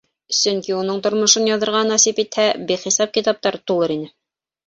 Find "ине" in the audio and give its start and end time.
3.99-4.09